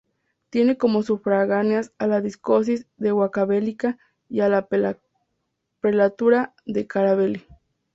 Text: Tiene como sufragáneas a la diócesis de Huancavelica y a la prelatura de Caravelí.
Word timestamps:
Tiene 0.49 0.79
como 0.79 1.03
sufragáneas 1.03 1.93
a 1.99 2.07
la 2.07 2.21
diócesis 2.21 2.87
de 2.97 3.13
Huancavelica 3.13 3.99
y 4.29 4.39
a 4.39 4.49
la 4.49 4.67
prelatura 5.79 6.55
de 6.65 6.87
Caravelí. 6.87 7.45